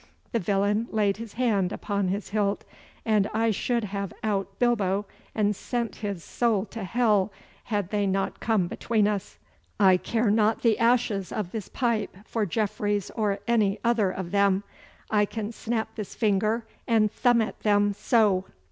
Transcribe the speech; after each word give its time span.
The 0.31 0.39
villain 0.39 0.87
laid 0.89 1.17
his 1.17 1.33
hand 1.33 1.71
upon 1.71 2.07
his 2.07 2.29
hilt, 2.29 2.63
and 3.05 3.29
I 3.35 3.51
should 3.51 3.83
have 3.83 4.11
out 4.23 4.57
bilbo 4.57 5.05
and 5.35 5.55
sent 5.55 5.97
his 5.97 6.23
soul 6.23 6.65
to 6.73 6.83
hell 6.83 7.31
had 7.65 7.91
they 7.91 8.07
not 8.07 8.39
come 8.39 8.65
between 8.67 9.07
us. 9.07 9.37
I 9.79 9.97
care 9.97 10.31
not 10.31 10.63
the 10.63 10.79
ashes 10.79 11.31
of 11.31 11.51
this 11.51 11.69
pipe 11.69 12.17
for 12.25 12.47
Jeffreys 12.47 13.11
or 13.11 13.41
any 13.47 13.77
other 13.83 14.09
of 14.09 14.31
them. 14.31 14.63
I 15.11 15.25
can 15.25 15.51
snap 15.51 15.93
this 15.93 16.15
finger 16.15 16.65
and 16.87 17.11
thumb 17.11 17.39
at 17.39 17.59
them, 17.59 17.93
so! 17.93 18.45